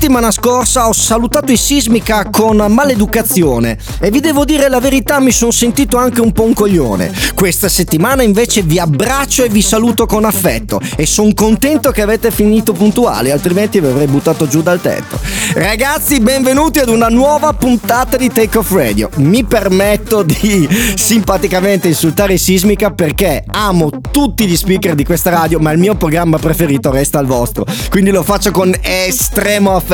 Settimana 0.00 0.30
scorsa 0.30 0.88
ho 0.88 0.94
salutato 0.94 1.52
i 1.52 1.58
Sismica 1.58 2.30
con 2.30 2.56
maleducazione 2.56 3.76
e 4.00 4.10
vi 4.10 4.20
devo 4.20 4.46
dire 4.46 4.70
la 4.70 4.80
verità 4.80 5.20
mi 5.20 5.30
sono 5.30 5.50
sentito 5.50 5.98
anche 5.98 6.22
un 6.22 6.32
po' 6.32 6.44
un 6.44 6.54
coglione. 6.54 7.12
Questa 7.34 7.68
settimana 7.68 8.22
invece 8.22 8.62
vi 8.62 8.78
abbraccio 8.78 9.44
e 9.44 9.50
vi 9.50 9.60
saluto 9.60 10.06
con 10.06 10.24
affetto 10.24 10.80
e 10.96 11.04
sono 11.04 11.34
contento 11.34 11.90
che 11.90 12.00
avete 12.00 12.30
finito 12.30 12.72
puntuali, 12.72 13.30
altrimenti 13.30 13.78
vi 13.78 13.88
avrei 13.88 14.06
buttato 14.06 14.48
giù 14.48 14.62
dal 14.62 14.80
tetto. 14.80 15.18
Ragazzi, 15.52 16.18
benvenuti 16.20 16.78
ad 16.78 16.88
una 16.88 17.08
nuova 17.08 17.52
puntata 17.52 18.16
di 18.16 18.32
Take 18.32 18.56
Off 18.56 18.70
Radio. 18.70 19.10
Mi 19.16 19.44
permetto 19.44 20.22
di 20.22 20.66
simpaticamente 20.94 21.88
insultare 21.88 22.34
i 22.34 22.38
Sismica 22.38 22.90
perché 22.90 23.44
amo 23.46 23.90
tutti 24.10 24.46
gli 24.46 24.56
speaker 24.56 24.94
di 24.94 25.04
questa 25.04 25.28
radio, 25.28 25.58
ma 25.58 25.72
il 25.72 25.78
mio 25.78 25.94
programma 25.94 26.38
preferito 26.38 26.90
resta 26.90 27.18
il 27.18 27.26
vostro. 27.26 27.66
Quindi 27.90 28.10
lo 28.10 28.22
faccio 28.22 28.50
con 28.50 28.74
estremo 28.80 29.76
affetto. 29.76 29.88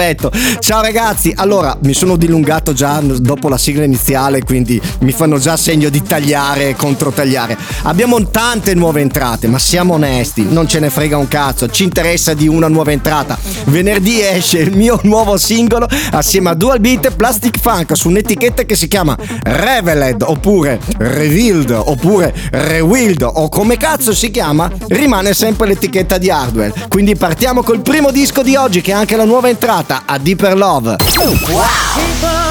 Ciao 0.59 0.82
ragazzi, 0.82 1.32
allora 1.34 1.74
mi 1.82 1.95
sono 1.95 2.16
dilungato 2.16 2.74
già 2.74 3.00
dopo 3.00 3.48
la 3.48 3.56
sigla 3.56 3.84
iniziale, 3.84 4.42
quindi 4.42 4.80
mi 5.00 5.12
fanno 5.12 5.38
già 5.38 5.56
segno 5.56 5.88
di 5.88 6.02
tagliare 6.02 6.68
e 6.68 6.77
controtagliare. 6.77 7.56
Abbiamo 7.84 8.23
tante 8.28 8.74
nuove 8.74 9.01
entrate, 9.01 9.46
ma 9.48 9.59
siamo 9.59 9.95
onesti, 9.95 10.46
non 10.48 10.68
ce 10.68 10.80
ne 10.80 10.90
frega 10.90 11.16
un 11.16 11.28
cazzo, 11.28 11.68
ci 11.68 11.84
interessa 11.84 12.34
di 12.34 12.46
una 12.46 12.68
nuova 12.68 12.92
entrata. 12.92 13.38
Venerdì 13.64 14.20
esce 14.20 14.59
il 14.59 14.77
mio 14.77 15.01
nuovo 15.04 15.38
singolo 15.38 15.88
assieme 16.10 16.51
a 16.51 16.54
Dual 16.54 16.80
Beat 16.80 17.06
e 17.06 17.10
Plastic 17.12 17.59
Funk 17.59 17.96
su 17.96 18.09
un'etichetta 18.09 18.65
che 18.65 18.76
si 18.76 18.88
chiama 18.88 19.16
Reveled 19.45 20.23
oppure 20.23 20.78
Revealed 20.98 21.70
oppure 21.70 22.34
Rewild 22.51 23.23
o 23.23 23.48
come 23.48 23.76
cazzo 23.76 24.12
si 24.12 24.30
chiama, 24.30 24.70
rimane 24.88 25.32
sempre 25.32 25.68
l'etichetta 25.68 26.18
di 26.18 26.28
Hardware. 26.28 26.73
Quindi 26.88 27.16
partiamo 27.16 27.62
col 27.62 27.80
primo 27.80 28.10
disco 28.10 28.42
di 28.42 28.56
oggi 28.56 28.80
che 28.82 28.90
è 28.90 28.95
anche 28.95 29.16
la 29.16 29.24
nuova 29.24 29.49
entrata 29.49 29.84
a 29.90 30.18
Deeper 30.18 30.54
Love. 30.54 30.96
Wow! 31.48 32.46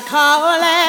I 0.00 0.02
call 0.02 0.62
it 0.62 0.79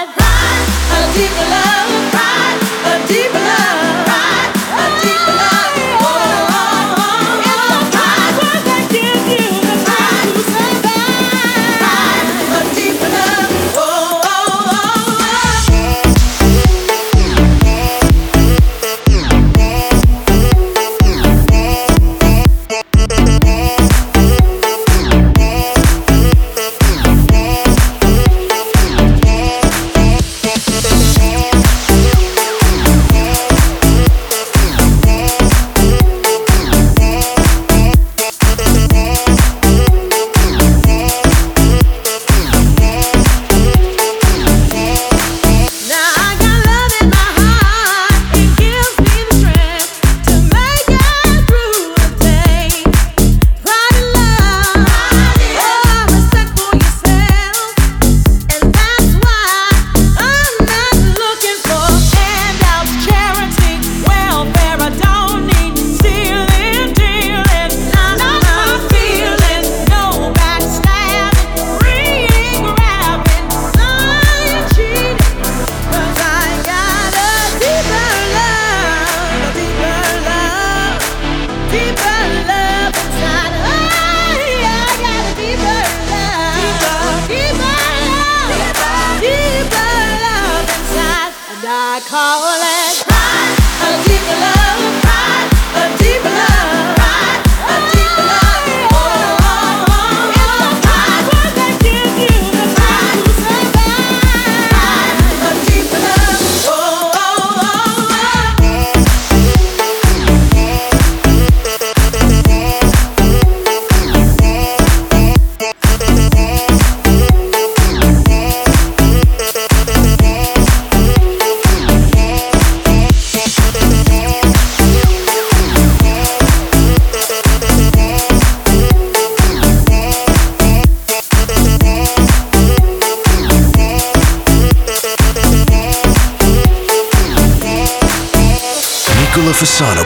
Fasano 92.08 93.11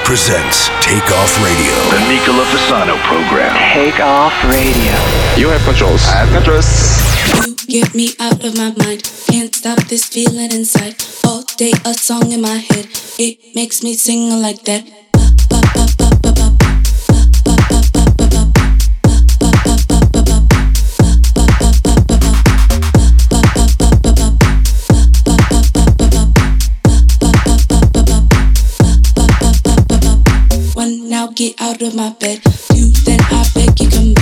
presents 0.05 0.69
Take 0.85 1.09
Off 1.17 1.33
Radio. 1.41 1.73
The 1.89 2.01
Nicola 2.07 2.45
Fasano 2.45 2.95
program. 3.09 3.51
Take 3.73 3.99
Off 3.99 4.33
Radio. 4.45 4.93
You 5.35 5.49
have 5.49 5.61
controls. 5.65 6.05
I 6.05 6.23
have 6.23 6.29
controls. 6.29 6.69
You 7.33 7.81
get 7.81 7.95
me 7.95 8.13
out 8.19 8.45
of 8.45 8.55
my 8.55 8.69
mind. 8.85 9.01
Can't 9.27 9.53
stop 9.53 9.79
this 9.89 10.05
feeling 10.05 10.51
inside. 10.53 11.03
All 11.25 11.41
day 11.57 11.73
a 11.85 11.95
song 11.95 12.31
in 12.31 12.41
my 12.41 12.61
head. 12.69 12.87
It 13.17 13.55
makes 13.55 13.81
me 13.81 13.95
sing 13.95 14.29
like 14.29 14.61
that. 14.65 14.85
Get 31.35 31.59
out 31.59 31.81
of 31.81 31.93
my 31.93 32.11
bed. 32.11 32.41
Two, 32.71 32.91
then 33.03 33.19
I 33.19 33.45
beg 33.53 33.77
you 33.81 33.89
come 33.89 34.14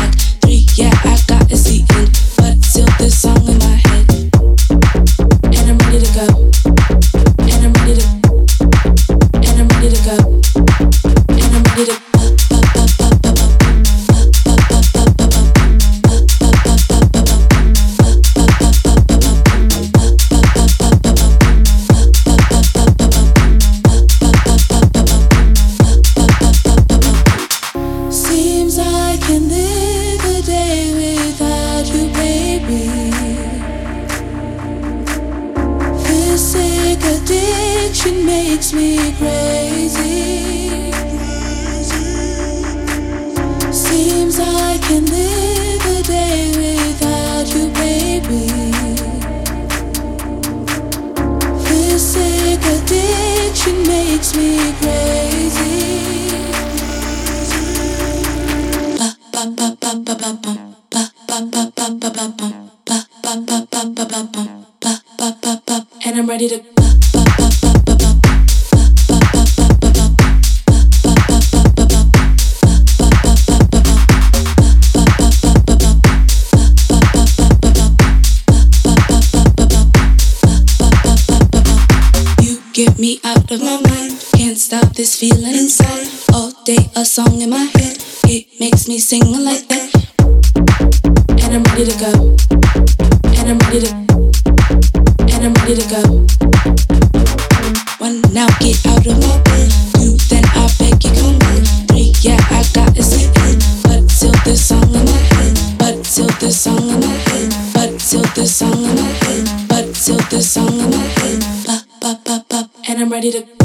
ready 113.13 113.31
to. 113.31 113.62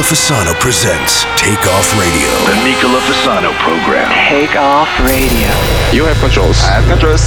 Nicola 0.00 0.16
Fasano 0.16 0.54
presents 0.58 1.24
Take 1.36 1.66
Off 1.66 1.92
Radio. 2.00 2.30
The 2.48 2.56
Nicola 2.64 3.00
Fasano 3.00 3.52
program. 3.60 4.08
Take 4.30 4.56
off 4.56 4.88
radio. 5.00 5.50
You 5.92 6.06
have 6.06 6.16
controls. 6.20 6.56
I 6.64 6.80
have 6.80 6.88
controls. 6.88 7.20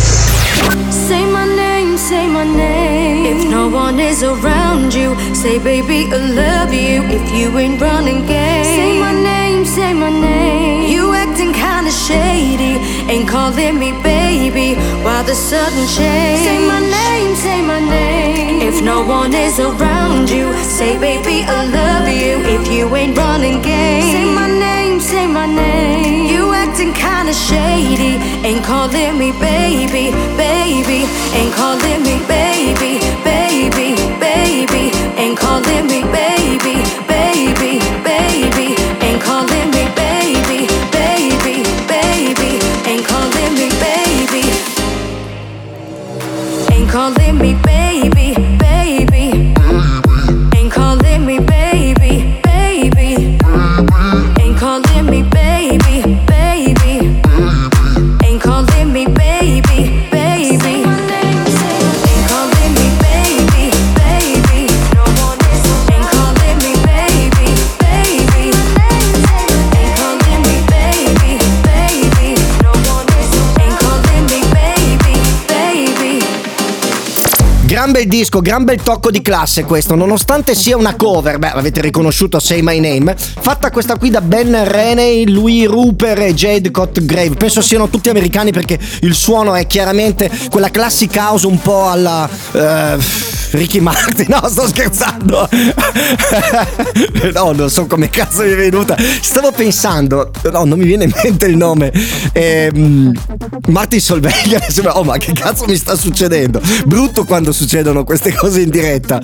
Say 0.90 1.24
my 1.24 1.46
name, 1.46 2.00
say 2.00 2.28
my 2.28 2.44
name. 2.44 3.28
If 3.28 3.48
no 3.48 3.70
one 3.70 4.00
is 4.00 4.24
around 4.24 4.92
you, 4.92 5.14
say 5.36 5.60
baby 5.60 6.10
I 6.12 6.18
love 6.18 6.74
you. 6.74 7.04
If 7.14 7.32
you 7.32 7.56
ain't 7.60 7.80
running 7.80 8.26
game, 8.26 8.64
say 8.66 9.00
my 9.00 9.14
name, 9.14 9.66
say 9.66 9.94
my 9.94 10.10
name. 10.10 10.63
You 13.14 13.20
acting 13.20 13.30
kinda 13.30 13.30
shady, 13.30 13.30
ain't 13.30 13.30
calling 13.30 13.80
me 13.80 13.92
baby. 14.02 14.76
While 15.04 15.24
the 15.24 15.36
sudden 15.36 15.88
change, 15.88 16.42
say 16.42 16.60
my 16.68 16.80
name, 16.80 17.36
say 17.36 17.62
my 17.62 17.80
name. 17.80 18.62
If 18.62 18.82
no 18.82 19.06
one 19.06 19.34
is 19.34 19.60
around 19.60 20.30
you, 20.30 20.54
say 20.64 20.98
baby 20.98 21.44
I 21.44 21.66
love 21.66 22.08
you. 22.10 22.42
If 22.46 22.72
you 22.72 22.96
ain't 22.96 23.18
running 23.18 23.62
game, 23.62 24.12
say 24.12 24.26
my 24.26 24.48
name, 24.48 25.00
say 25.00 25.28
my 25.28 25.46
name. 25.46 26.26
You 26.26 26.54
acting 26.54 26.94
kinda 26.94 27.34
shady, 27.34 28.18
ain't 28.48 28.64
calling 28.66 29.18
me 29.18 29.32
baby, 29.34 30.12
baby, 30.36 31.06
ain't 31.38 31.54
calling 31.54 32.02
me 32.04 32.20
baby, 32.28 33.00
baby, 33.24 33.96
baby, 34.20 34.92
ain't 35.18 35.38
calling 35.38 35.88
me 35.88 36.03
bel 78.04 78.08
disco, 78.08 78.42
gran 78.42 78.64
bel 78.64 78.82
tocco 78.82 79.12
di 79.12 79.22
classe 79.22 79.64
questo, 79.64 79.96
nonostante 79.96 80.56
sia 80.56 80.76
una 80.76 80.96
cover, 80.96 81.38
beh 81.38 81.52
avete 81.52 81.82
riconosciuto 81.82 82.40
Say 82.40 82.62
My 82.62 82.80
Name, 82.80 83.16
fatta 83.18 83.72
questa 83.72 83.98
qui 83.98 84.10
da 84.10 84.22
Ben 84.22 84.64
Reney, 84.64 85.28
Louis 85.30 85.68
Rupert 85.68 86.22
e 86.22 86.34
Jade 86.34 86.72
Cotgrave, 86.72 87.36
penso 87.36 87.62
siano 87.62 87.90
tutti 87.90 88.10
americani 88.10 88.52
perché 88.52 88.80
il 89.02 89.14
suono 89.14 89.54
è 89.54 89.66
chiaramente 89.68 90.30
quella 90.50 90.70
classic 90.70 91.16
house 91.16 91.48
un 91.48 91.62
po' 91.62 91.90
alla 91.90 92.30
eh, 92.52 92.98
Ricky 93.54 93.80
Martin, 93.80 94.26
no 94.30 94.48
sto 94.50 94.68
scherzando, 94.68 95.48
no 97.34 97.52
non 97.52 97.70
so 97.70 97.86
come 97.86 98.10
cazzo 98.10 98.44
mi 98.44 98.52
è 98.52 98.56
venuta, 98.56 98.96
stavo 99.22 99.52
pensando, 99.52 100.32
no 100.52 100.64
non 100.66 100.78
mi 100.78 100.86
viene 100.86 101.06
in 101.06 101.12
mente 101.24 101.46
il 101.46 101.56
nome, 101.56 101.92
Ehm, 102.34 103.12
Martin 103.68 104.02
Solveig, 104.02 104.60
oh 104.94 105.04
ma 105.04 105.18
che 105.18 105.34
cazzo 105.34 105.66
mi 105.66 105.76
sta 105.76 105.96
succedendo, 105.96 106.62
brutto 106.86 107.24
quando 107.26 107.52
succedono 107.52 108.04
queste 108.04 108.34
cose 108.34 108.62
in 108.62 108.70
diretta. 108.70 109.22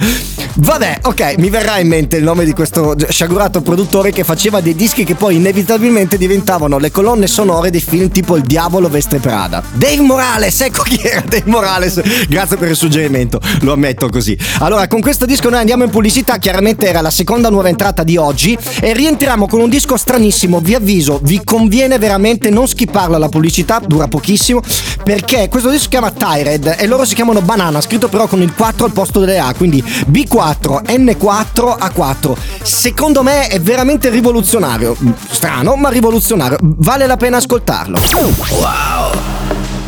Vabbè, 0.61 0.99
ok, 1.03 1.35
mi 1.37 1.49
verrà 1.49 1.79
in 1.79 1.87
mente 1.87 2.17
il 2.17 2.23
nome 2.23 2.45
di 2.45 2.53
questo 2.53 2.95
sciagurato 3.09 3.61
produttore 3.61 4.11
che 4.11 4.23
faceva 4.23 4.61
dei 4.61 4.75
dischi 4.75 5.03
che 5.03 5.15
poi 5.15 5.35
inevitabilmente 5.35 6.17
diventavano 6.17 6.77
le 6.77 6.91
colonne 6.91 7.27
sonore 7.27 7.69
di 7.69 7.79
film 7.79 8.09
tipo 8.11 8.35
Il 8.35 8.43
Diavolo 8.43 8.89
Veste 8.89 9.19
Prada. 9.19 9.63
Dave 9.73 10.01
Morales, 10.01 10.59
ecco 10.61 10.83
chi 10.83 10.99
era 11.01 11.21
Dave 11.21 11.43
Morales. 11.45 12.27
Grazie 12.27 12.57
per 12.57 12.69
il 12.69 12.75
suggerimento, 12.75 13.39
lo 13.61 13.73
ammetto 13.73 14.09
così. 14.09 14.18
Allora, 14.59 14.87
con 14.87 15.01
questo 15.01 15.25
disco 15.25 15.49
noi 15.49 15.59
andiamo 15.59 15.83
in 15.83 15.89
pubblicità, 15.89 16.37
chiaramente 16.37 16.87
era 16.87 17.01
la 17.01 17.11
seconda 17.11 17.49
nuova 17.49 17.69
entrata 17.69 18.03
di 18.03 18.17
oggi 18.17 18.57
e 18.81 18.93
rientriamo 18.93 19.47
con 19.47 19.59
un 19.61 19.69
disco 19.69 19.97
stranissimo, 19.97 20.59
vi 20.59 20.75
avviso, 20.75 21.19
vi 21.23 21.41
conviene 21.43 21.97
veramente 21.97 22.49
non 22.49 22.67
skipparla 22.67 23.17
la 23.17 23.29
pubblicità, 23.29 23.79
dura 23.85 24.07
pochissimo, 24.07 24.61
perché 25.03 25.47
questo 25.49 25.69
disco 25.69 25.83
si 25.83 25.89
chiama 25.89 26.11
Tired 26.11 26.75
e 26.77 26.87
loro 26.87 27.05
si 27.05 27.15
chiamano 27.15 27.41
Banana, 27.41 27.81
scritto 27.81 28.09
però 28.09 28.27
con 28.27 28.41
il 28.41 28.53
4 28.53 28.85
al 28.85 28.91
posto 28.91 29.19
delle 29.19 29.39
A, 29.39 29.53
quindi 29.53 29.81
B4, 29.81 30.83
N4, 30.85 31.77
A4. 31.79 32.35
Secondo 32.61 33.23
me 33.23 33.47
è 33.47 33.59
veramente 33.59 34.09
rivoluzionario. 34.09 34.95
Strano, 35.29 35.75
ma 35.75 35.89
rivoluzionario. 35.89 36.57
Vale 36.61 37.07
la 37.07 37.17
pena 37.17 37.37
ascoltarlo. 37.37 37.97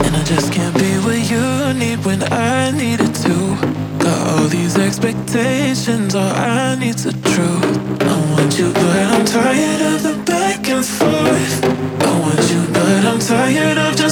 And 0.04 0.16
I 0.16 0.24
just 0.24 0.50
can't 0.50 0.76
be 0.78 0.98
what 1.04 1.30
you 1.30 1.74
need 1.74 2.04
when 2.04 2.22
I 2.32 2.72
need 2.72 3.00
it 3.00 3.22
to. 3.24 3.91
Got 4.04 4.28
all 4.30 4.48
these 4.48 4.78
expectations, 4.78 6.16
all 6.16 6.24
I 6.24 6.76
need's 6.76 7.04
the 7.04 7.14
truth. 7.34 8.02
I 8.02 8.32
want 8.32 8.58
you, 8.58 8.74
but 8.74 9.06
I'm 9.14 9.26
tired 9.26 9.82
of 9.94 10.04
the 10.04 10.16
back 10.26 10.68
and 10.70 10.84
forth. 10.84 11.64
I 12.10 12.20
want 12.20 12.44
you, 12.52 12.62
but 12.74 13.06
I'm 13.06 13.20
tired 13.20 13.78
of 13.78 13.96
just 13.96 14.11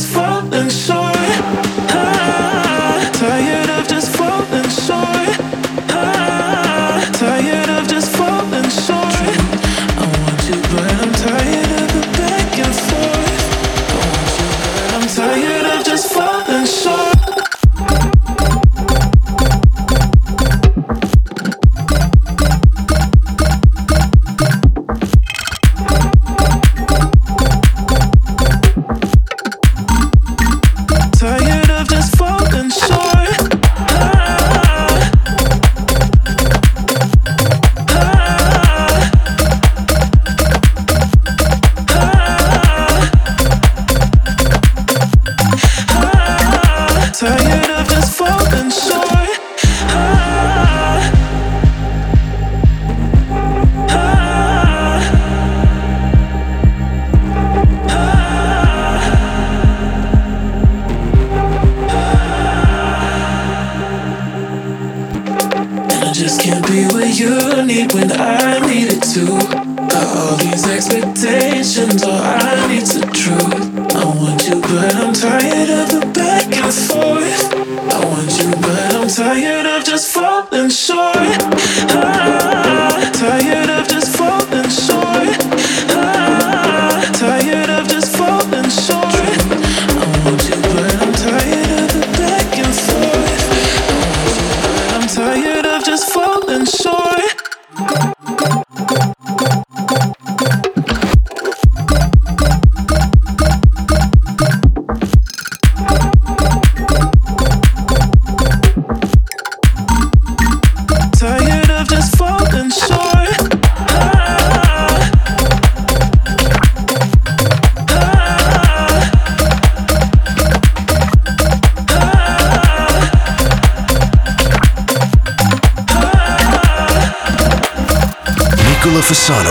of 75.71 75.89
the 75.91 76.11
back 76.13 76.28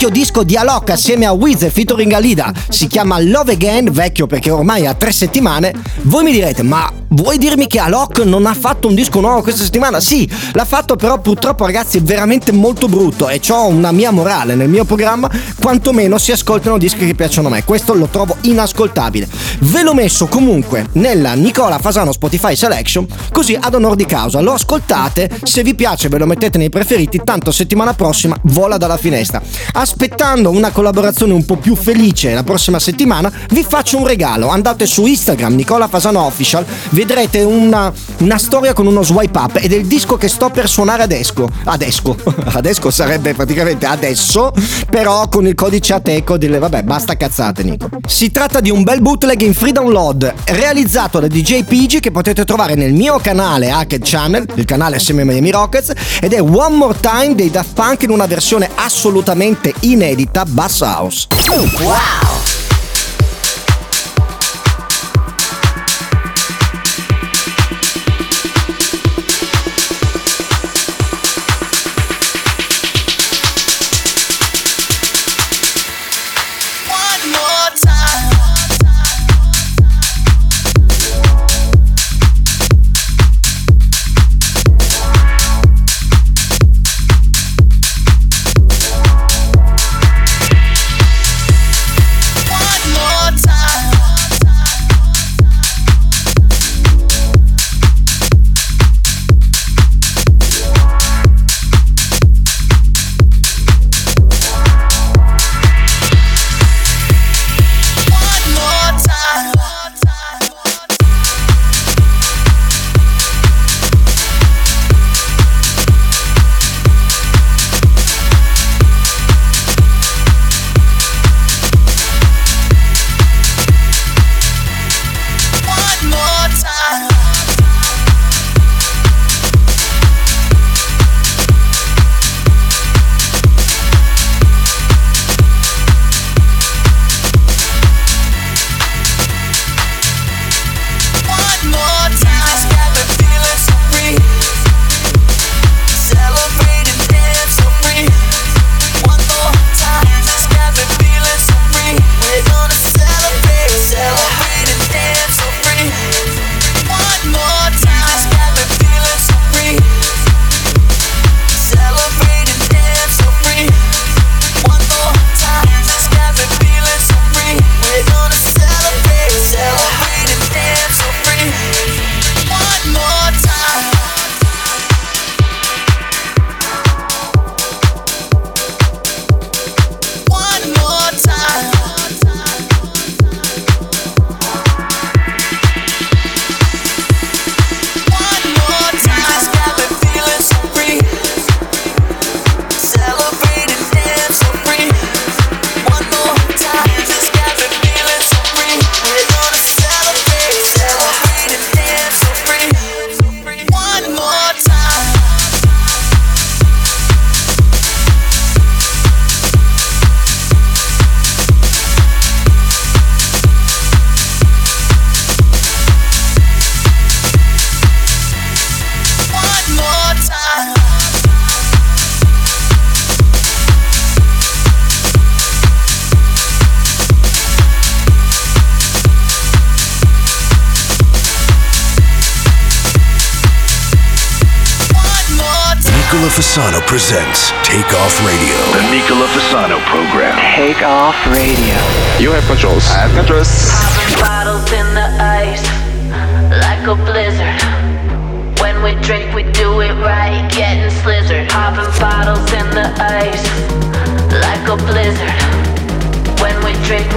Vecchio 0.00 0.18
disco 0.18 0.44
di 0.44 0.56
Alok 0.56 0.88
assieme 0.88 1.26
a 1.26 1.32
Wiz 1.32 1.60
e 1.62 1.68
featuring 1.68 2.10
Alida. 2.12 2.54
Si 2.70 2.86
chiama 2.86 3.20
Love 3.20 3.52
Again, 3.52 3.90
vecchio 3.90 4.26
perché 4.26 4.50
ormai 4.50 4.86
ha 4.86 4.94
tre 4.94 5.12
settimane. 5.12 5.74
Voi 6.04 6.24
mi 6.24 6.32
direte, 6.32 6.62
ma 6.62 6.99
vuoi 7.20 7.36
dirmi 7.36 7.66
che 7.66 7.78
Alok 7.78 8.20
non 8.20 8.46
ha 8.46 8.54
fatto 8.54 8.88
un 8.88 8.94
disco 8.94 9.20
nuovo 9.20 9.42
questa 9.42 9.62
settimana? 9.62 10.00
Sì, 10.00 10.28
l'ha 10.52 10.64
fatto 10.64 10.96
però 10.96 11.20
purtroppo 11.20 11.66
ragazzi 11.66 11.98
è 11.98 12.02
veramente 12.02 12.50
molto 12.50 12.88
brutto 12.88 13.28
e 13.28 13.40
ho 13.50 13.66
una 13.66 13.92
mia 13.92 14.10
morale 14.10 14.54
nel 14.54 14.70
mio 14.70 14.84
programma, 14.84 15.30
quantomeno 15.60 16.16
si 16.16 16.32
ascoltano 16.32 16.78
dischi 16.78 17.06
che 17.06 17.14
piacciono 17.14 17.48
a 17.48 17.50
me. 17.50 17.64
Questo 17.64 17.92
lo 17.94 18.06
trovo 18.06 18.36
inascoltabile. 18.42 19.28
Ve 19.60 19.82
l'ho 19.82 19.92
messo 19.92 20.26
comunque 20.26 20.88
nella 20.92 21.34
Nicola 21.34 21.78
Fasano 21.78 22.12
Spotify 22.12 22.56
Selection, 22.56 23.06
così 23.32 23.56
ad 23.58 23.74
onor 23.74 23.96
di 23.96 24.06
causa. 24.06 24.40
Lo 24.40 24.52
ascoltate, 24.52 25.28
se 25.42 25.62
vi 25.62 25.74
piace 25.74 26.08
ve 26.08 26.18
lo 26.18 26.26
mettete 26.26 26.56
nei 26.56 26.70
preferiti, 26.70 27.20
tanto 27.22 27.50
settimana 27.52 27.92
prossima 27.92 28.36
vola 28.44 28.78
dalla 28.78 28.96
finestra. 28.96 29.42
Aspettando 29.72 30.48
una 30.48 30.70
collaborazione 30.70 31.34
un 31.34 31.44
po' 31.44 31.56
più 31.56 31.76
felice 31.76 32.32
la 32.32 32.44
prossima 32.44 32.78
settimana, 32.78 33.30
vi 33.50 33.62
faccio 33.62 33.98
un 33.98 34.06
regalo. 34.06 34.48
Andate 34.48 34.86
su 34.86 35.04
Instagram 35.04 35.54
Nicola 35.54 35.86
Fasano 35.86 36.24
Official, 36.24 36.64
vedrete 37.10 37.42
una, 37.42 37.92
una 38.18 38.38
storia 38.38 38.72
con 38.72 38.86
uno 38.86 39.02
swipe 39.02 39.36
up 39.36 39.58
ed 39.60 39.72
è 39.72 39.76
il 39.76 39.86
disco 39.86 40.16
che 40.16 40.28
sto 40.28 40.48
per 40.48 40.68
suonare 40.68 41.02
adesso. 41.02 41.48
Adesso, 41.64 42.16
adesso 42.54 42.90
sarebbe 42.90 43.34
praticamente 43.34 43.84
adesso, 43.86 44.52
però 44.88 45.28
con 45.28 45.44
il 45.44 45.54
codice 45.54 45.94
Ateco 45.94 46.38
delle 46.38 46.60
vabbè, 46.60 46.84
basta 46.84 47.16
cazzate 47.16 47.64
Nico. 47.64 47.88
Si 48.06 48.30
tratta 48.30 48.60
di 48.60 48.70
un 48.70 48.84
bel 48.84 49.00
bootleg 49.02 49.40
in 49.40 49.54
free 49.54 49.72
download 49.72 50.32
realizzato 50.44 51.18
da 51.18 51.26
DJ 51.26 51.64
PG 51.64 51.98
che 51.98 52.12
potete 52.12 52.44
trovare 52.44 52.76
nel 52.76 52.92
mio 52.92 53.18
canale 53.18 53.70
Hacked 53.70 54.02
Channel, 54.04 54.46
il 54.54 54.64
canale 54.64 54.96
assieme 54.96 55.22
ai 55.22 55.26
Miami 55.26 55.50
Rockets 55.50 55.92
ed 56.20 56.32
è 56.32 56.40
One 56.40 56.76
More 56.76 56.96
Time 57.00 57.34
dei 57.34 57.50
Daft 57.50 57.74
Punk 57.74 58.02
in 58.04 58.10
una 58.10 58.26
versione 58.26 58.70
assolutamente 58.76 59.74
inedita 59.80 60.44
bass 60.44 60.80
house. 60.80 61.26
One 61.48 62.49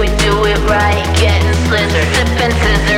we 0.04 0.10
do 0.18 0.44
it 0.44 0.58
right, 0.68 1.02
getting 1.16 1.52
slizzard, 1.64 2.04
sipping 2.14 2.52
scissors. 2.60 2.93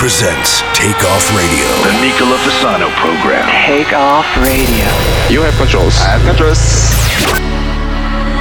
presents 0.00 0.62
Takeoff 0.72 1.28
Radio. 1.36 1.68
The 1.84 1.92
Nicola 2.00 2.38
Fasano 2.40 2.88
program. 2.96 3.44
Takeoff 3.68 4.24
Radio. 4.38 4.88
You 5.28 5.42
have 5.42 5.52
controls. 5.60 5.92
I 6.00 6.16
have 6.16 6.24
controls. 6.24 6.56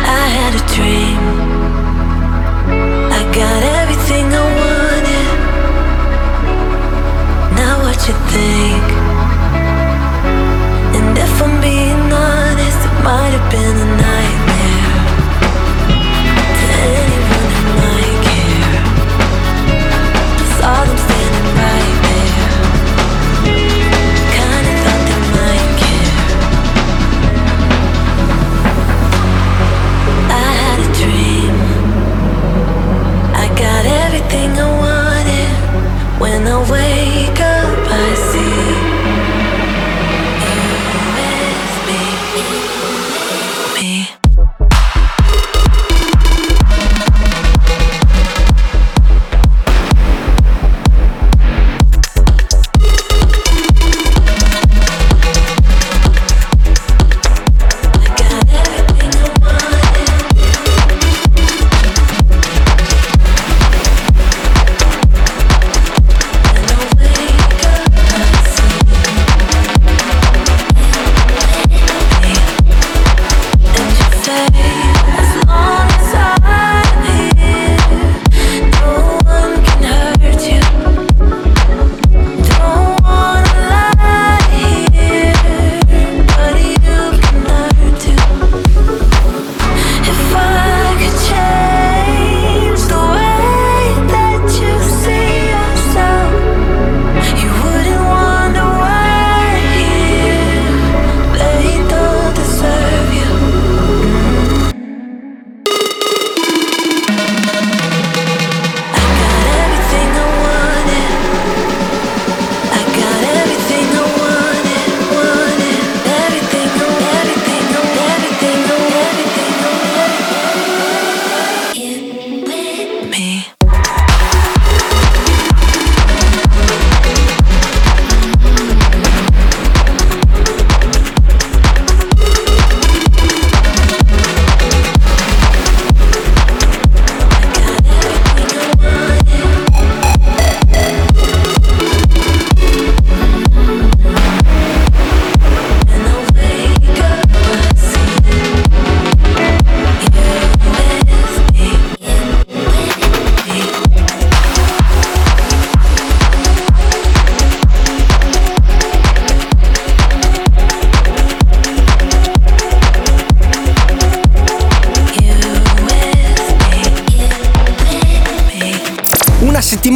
I 0.08 0.26
had 0.40 0.56
a 0.56 0.64
dream. 0.72 1.20
I 3.12 3.22
got 3.36 3.62
everything 3.82 4.26
I 4.32 4.46
wanted. 4.62 5.28
Now 7.60 7.76
what 7.84 8.00
you 8.08 8.16
think? 8.32 8.86
And 10.96 11.18
if 11.18 11.42
I'm 11.44 11.60
being 11.60 12.08
honest, 12.08 12.80
it 12.88 12.96
might 13.04 13.36
have 13.36 13.52
been 13.52 13.76
enough. 13.76 14.09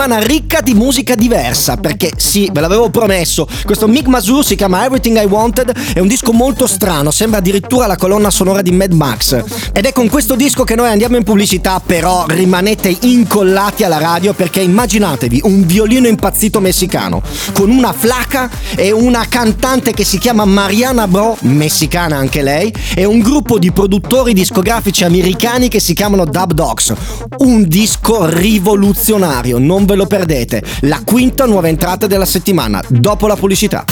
Settimana 0.04 0.26
ricca 0.26 0.60
di 0.60 0.74
musica 0.74 1.16
diversa, 1.16 1.78
perché 1.78 2.12
sì, 2.18 2.50
ve 2.52 2.60
l'avevo 2.60 2.90
promesso, 2.90 3.48
questo 3.64 3.88
Mick 3.88 4.08
Mazur 4.08 4.44
si 4.44 4.56
chiama 4.56 4.84
Everything 4.84 5.18
I 5.22 5.26
Wanted, 5.26 5.72
è 5.94 6.00
un 6.00 6.08
disco 6.08 6.34
molto 6.34 6.68
strano, 6.68 7.10
sembra 7.10 7.40
addirittura 7.40 7.88
la 7.88 7.96
colonna 7.96 8.30
sonora 8.30 8.62
di 8.62 8.72
Mad 8.72 8.92
Max. 8.92 9.42
Ed 9.72 9.86
è 9.86 9.94
con 9.94 10.10
questo 10.10 10.36
disco 10.36 10.66
che 10.66 10.76
noi 10.76 10.90
andiamo 10.90 11.16
in 11.16 11.24
pubblicità, 11.24 11.82
però 11.84 12.26
rimanete 12.28 12.94
incollati 13.02 13.86
alla 13.86 13.98
radio 13.98 14.34
perché 14.34 14.60
immaginatevi 14.60 15.42
un 15.46 15.66
violino 15.66 16.08
impazzito 16.08 16.60
messicano, 16.60 17.22
con 17.54 17.70
una 17.70 17.94
flaca 17.94 18.50
e 18.76 18.92
una 18.92 19.26
cantante 19.30 19.94
che 19.94 20.04
si 20.04 20.18
chiama 20.18 20.44
Mariana 20.44 21.08
Bro, 21.08 21.38
messicana 21.42 22.18
anche 22.18 22.42
lei, 22.42 22.74
e 22.94 23.06
un 23.06 23.20
gruppo 23.20 23.58
di 23.58 23.72
produttori 23.72 24.34
discografici 24.34 25.06
americani 25.06 25.70
che 25.70 25.80
si 25.80 25.94
chiamano 25.94 26.26
Dub 26.26 26.52
Dogs. 26.52 26.94
Un 27.38 27.68
disco 27.68 28.26
rivoluzionario, 28.26 29.60
non 29.60 29.86
ve 29.86 29.92
lo 29.96 30.03
perdete. 30.06 30.64
La 30.82 31.02
quinta 31.04 31.46
nuova 31.46 31.68
entrata 31.68 32.08
della 32.08 32.26
settimana, 32.26 32.82
dopo 32.88 33.28
la 33.28 33.36
pubblicità. 33.36 33.86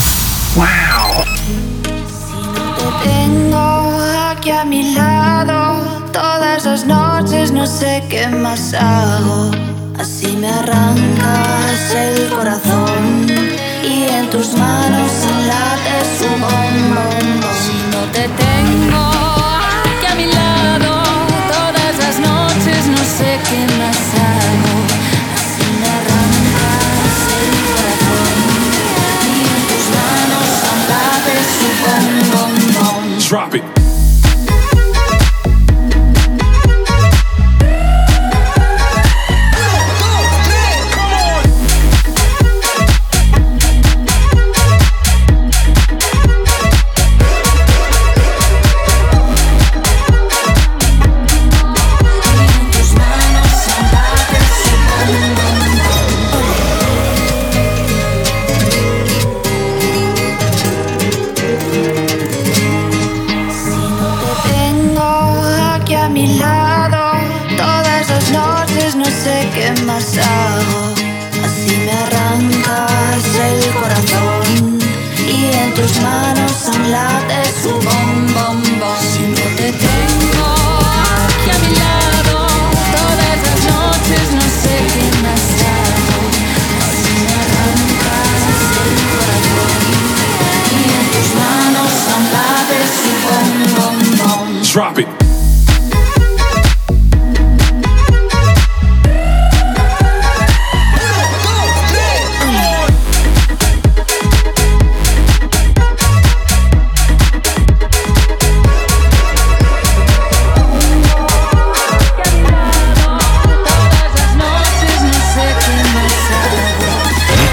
Wow. 0.54 1.24
Te 2.76 3.08
tengo 3.08 3.98
aquí 4.30 4.50
a 4.50 4.64
mi 4.64 4.94
lado. 4.94 6.10
Todas 6.12 6.64
las 6.64 6.84
noches 6.84 7.52
no 7.52 7.66
sé 7.66 8.02
qué 8.08 8.28
más 8.28 8.74
hago. 8.74 9.50
Así 9.98 10.36
me 10.36 10.48
arrancas 10.48 11.94
el 11.94 12.28
corazón. 12.30 13.26
Y 13.82 14.08
en 14.08 14.28
tus 14.30 14.52
manos 14.54 15.12
late 15.46 16.04
su 16.18 16.28
bombón. 16.28 17.51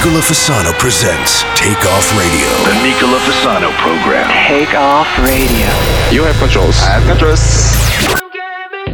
Nicola 0.10 0.24
Fasano 0.26 0.74
presents 0.80 1.44
Take 1.54 1.86
Off 1.86 2.18
Radio. 2.18 2.50
The 2.66 2.74
Nicola 2.82 3.20
Fasano 3.20 3.70
program. 3.78 4.28
Take 4.48 4.74
off 4.74 5.08
radio. 5.20 5.70
You 6.10 6.24
have 6.24 6.36
controls. 6.40 6.82
I 6.82 6.98
have 6.98 7.06
controls. 7.06 7.78
Come 8.18 8.32
gabby. 8.34 8.86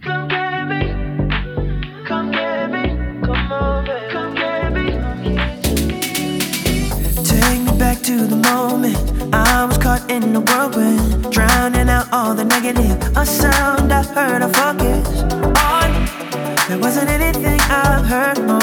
Come, 0.00 0.28
baby. 0.28 0.94
Come, 2.08 2.30
baby. 2.30 2.96
Come 3.26 3.52
over. 3.52 4.08
Come, 4.10 4.34
baby. 4.36 4.96
Take 7.22 7.60
me 7.60 7.78
back 7.78 8.00
to 8.00 8.26
the 8.26 8.36
moment 8.36 8.96
I 9.34 9.66
was 9.66 9.76
caught 9.76 10.10
in 10.10 10.32
the 10.32 10.40
whirlwind, 10.40 11.30
drowning 11.30 11.90
out 11.90 12.10
all 12.10 12.34
the 12.34 12.46
negative. 12.46 12.96
A 13.18 13.26
sound 13.26 13.92
I 13.92 14.02
heard, 14.02 14.40
I 14.40 14.48
focused 14.48 15.24
on. 15.60 15.90
There 16.70 16.78
wasn't 16.78 17.10
anything 17.10 17.60
I've 17.68 18.06
heard 18.06 18.38
more 18.46 18.59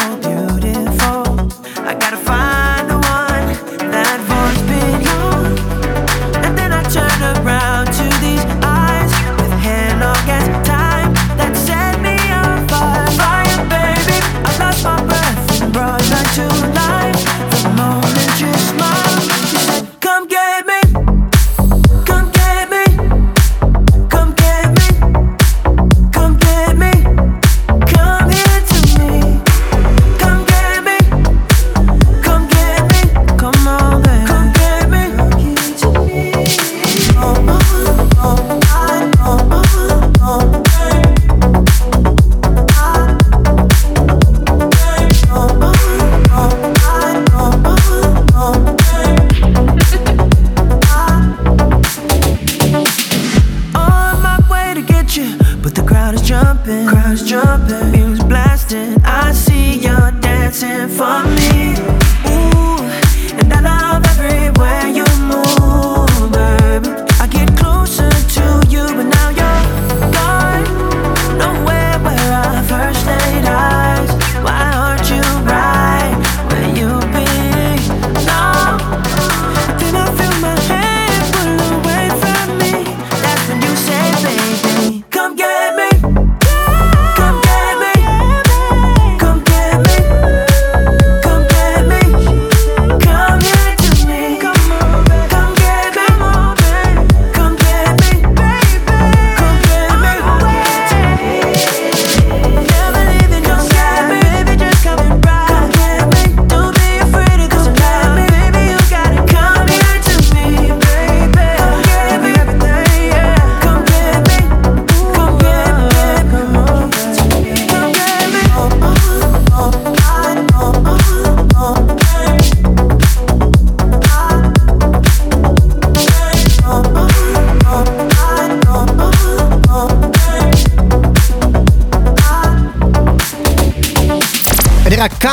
you're 60.62 60.88
dancing 60.88 60.98
for 60.98 61.30
me. 61.30 61.37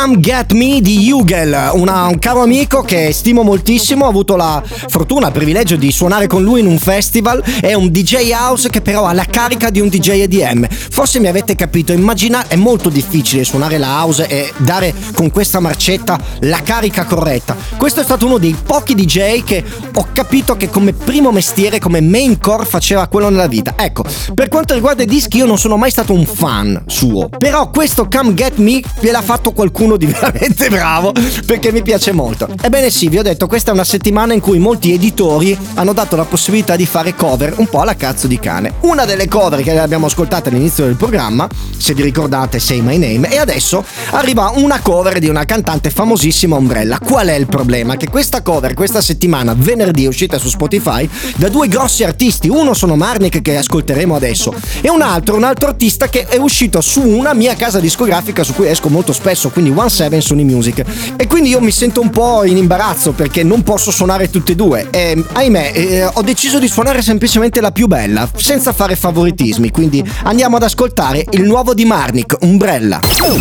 Come 0.04 0.20
Get 0.20 0.52
Me 0.52 0.82
di 0.82 1.10
Hugel, 1.10 1.70
una- 1.72 2.08
un 2.08 2.18
caro 2.18 2.42
amico 2.42 2.82
che 2.82 3.10
stimo 3.10 3.42
moltissimo. 3.42 4.04
Ho 4.04 4.08
avuto 4.10 4.36
la 4.36 4.62
fortuna, 4.66 5.28
il 5.28 5.32
privilegio 5.32 5.76
di 5.76 5.90
suonare 5.90 6.26
con 6.26 6.42
lui 6.42 6.60
in 6.60 6.66
un 6.66 6.78
festival. 6.78 7.42
È 7.42 7.72
un 7.72 7.88
DJ 7.88 8.32
house 8.32 8.68
che 8.68 8.82
però 8.82 9.06
ha 9.06 9.14
la 9.14 9.24
carica 9.24 9.70
di 9.70 9.80
un 9.80 9.88
DJ 9.88 10.20
EDM. 10.20 10.66
Forse 10.68 11.20
mi 11.20 11.26
avete 11.26 11.54
capito, 11.54 11.94
immaginate, 11.94 12.52
è 12.52 12.56
molto 12.56 12.90
difficile 12.90 13.44
suonare 13.44 13.78
la 13.78 14.02
house 14.02 14.26
e 14.26 14.52
dare 14.58 14.92
con 15.14 15.30
questa 15.30 15.58
marcetta 15.58 16.20
la 16.40 16.60
carica 16.62 17.04
corretta. 17.04 17.56
Questo 17.78 18.00
è 18.00 18.04
stato 18.04 18.26
uno 18.26 18.36
dei 18.36 18.54
pochi 18.62 18.94
DJ 18.94 19.42
che 19.42 19.64
ho 19.94 20.08
capito 20.12 20.54
che 20.54 20.68
come 20.68 20.92
primo 20.92 21.32
mestiere, 21.32 21.78
come 21.78 22.02
main 22.02 22.38
core 22.38 22.66
faceva 22.66 23.06
quello 23.06 23.30
nella 23.30 23.48
vita. 23.48 23.72
Ecco, 23.74 24.04
per 24.34 24.48
quanto 24.50 24.74
riguarda 24.74 25.02
i 25.02 25.06
dischi 25.06 25.38
io 25.38 25.46
non 25.46 25.56
sono 25.56 25.78
mai 25.78 25.90
stato 25.90 26.12
un 26.12 26.26
fan 26.26 26.82
suo, 26.88 27.30
però 27.30 27.70
questo 27.70 28.06
Come 28.06 28.34
Get 28.34 28.58
Me 28.58 28.82
gliel'ha 29.00 29.22
fatto 29.22 29.52
qualcuno 29.52 29.92
di 29.96 30.06
veramente 30.06 30.68
bravo 30.68 31.12
perché 31.46 31.72
mi 31.72 31.82
piace 31.82 32.12
molto. 32.12 32.48
Ebbene 32.60 32.90
sì, 32.90 33.08
vi 33.08 33.18
ho 33.18 33.22
detto, 33.22 33.46
questa 33.46 33.70
è 33.70 33.74
una 33.74 33.84
settimana 33.84 34.32
in 34.34 34.40
cui 34.40 34.58
molti 34.58 34.92
editori 34.92 35.56
hanno 35.74 35.92
dato 35.92 36.16
la 36.16 36.24
possibilità 36.24 36.76
di 36.76 36.86
fare 36.86 37.14
cover 37.14 37.54
un 37.56 37.66
po' 37.66 37.80
alla 37.80 37.96
cazzo 37.96 38.26
di 38.26 38.38
cane. 38.38 38.74
Una 38.80 39.04
delle 39.04 39.28
cover 39.28 39.62
che 39.62 39.78
abbiamo 39.78 40.06
ascoltato 40.06 40.48
all'inizio 40.48 40.84
del 40.84 40.96
programma, 40.96 41.48
se 41.76 41.94
vi 41.94 42.02
ricordate, 42.02 42.58
Say 42.58 42.80
My 42.80 42.98
Name, 42.98 43.30
e 43.30 43.38
adesso 43.38 43.84
arriva 44.10 44.52
una 44.56 44.80
cover 44.80 45.18
di 45.18 45.28
una 45.28 45.44
cantante 45.44 45.90
famosissima 45.90 46.56
Umbrella. 46.56 46.98
Qual 46.98 47.26
è 47.28 47.34
il 47.34 47.46
problema? 47.46 47.96
Che 47.96 48.08
questa 48.08 48.42
cover 48.42 48.74
questa 48.74 49.00
settimana, 49.00 49.54
venerdì, 49.56 50.04
è 50.04 50.08
uscita 50.08 50.38
su 50.38 50.48
Spotify 50.48 51.08
da 51.36 51.48
due 51.48 51.68
grossi 51.68 52.04
artisti. 52.04 52.48
Uno 52.48 52.74
sono 52.74 52.96
Marnik 52.96 53.40
che 53.40 53.56
ascolteremo 53.56 54.14
adesso 54.14 54.54
e 54.80 54.90
un 54.90 55.02
altro, 55.02 55.36
un 55.36 55.44
altro 55.44 55.68
artista 55.68 56.08
che 56.08 56.26
è 56.26 56.36
uscito 56.36 56.80
su 56.80 57.00
una 57.00 57.34
mia 57.34 57.54
casa 57.54 57.80
discografica 57.80 58.42
su 58.42 58.54
cui 58.54 58.68
esco 58.68 58.88
molto 58.88 59.12
spesso, 59.12 59.50
quindi 59.50 59.72
One 59.74 59.83
Seven 59.88 60.20
Sony 60.20 60.44
Music. 60.44 60.84
E 61.16 61.26
quindi 61.26 61.50
io 61.50 61.60
mi 61.60 61.70
sento 61.70 62.00
un 62.00 62.10
po' 62.10 62.44
in 62.44 62.56
imbarazzo 62.56 63.12
perché 63.12 63.42
non 63.42 63.62
posso 63.62 63.90
suonare 63.90 64.30
tutte 64.30 64.52
e 64.52 64.54
due. 64.54 64.88
E, 64.90 65.22
ahimè, 65.32 65.72
eh, 65.74 66.04
ho 66.04 66.22
deciso 66.22 66.58
di 66.58 66.68
suonare 66.68 67.02
semplicemente 67.02 67.60
la 67.60 67.70
più 67.70 67.86
bella, 67.86 68.28
senza 68.34 68.72
fare 68.72 68.96
favoritismi. 68.96 69.70
Quindi 69.70 70.04
andiamo 70.24 70.56
ad 70.56 70.62
ascoltare 70.62 71.24
il 71.30 71.42
nuovo 71.42 71.74
di 71.74 71.84
Marnik, 71.84 72.36
Umbrella. 72.40 73.00
You 73.18 73.38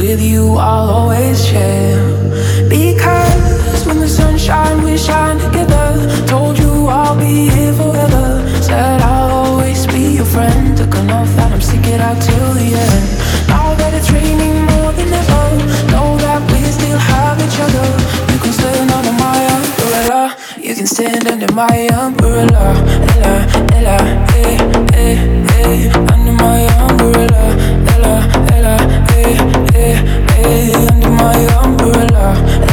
With 0.00 0.22
you, 0.22 0.56
I'll 0.56 0.88
always 0.88 1.44
share. 1.46 2.00
Because 2.70 3.84
when 3.86 3.98
the 4.00 4.08
sunshine, 4.08 4.82
we 4.82 4.96
shine 4.96 5.38
together. 5.38 6.26
Told 6.26 6.58
you 6.58 6.86
I'll 6.86 7.18
be 7.18 7.50
here 7.50 7.74
forever. 7.74 8.26
Said 8.62 9.02
I'll 9.02 9.30
always 9.30 9.86
be 9.86 10.16
your 10.16 10.24
friend. 10.24 10.74
Took 10.74 10.94
an 10.94 11.10
oath 11.10 11.36
that 11.36 11.52
I'm 11.52 11.60
stick 11.60 11.86
it 11.86 12.00
out 12.00 12.16
till 12.22 12.54
the 12.54 12.68
end. 12.86 13.06
Now 13.46 13.74
that 13.74 13.92
it's 13.92 14.10
raining 14.10 14.64
more 14.72 14.90
than 14.92 15.12
ever, 15.12 15.44
know 15.92 16.16
that 16.24 16.40
we 16.50 16.60
still 16.72 16.96
have 16.96 17.36
each 17.44 17.60
other. 17.60 17.86
You 18.32 18.38
can 18.40 18.52
stand 18.54 18.90
under 18.90 19.12
my 19.20 19.38
umbrella. 19.52 20.34
You 20.58 20.74
can 20.76 20.86
stand 20.86 21.28
under 21.28 21.52
my 21.52 21.76
umbrella. 21.92 22.72
Ella, 23.12 23.34
Ella, 23.76 23.98
eh, 24.32 24.56
eh, 24.94 25.16
eh. 25.60 25.92
Under 26.14 26.32
my 26.32 26.60
umbrella. 26.88 27.44
Ella, 27.92 27.99
Under 30.60 31.08
my 31.08 31.46
umbrella. 31.64 32.69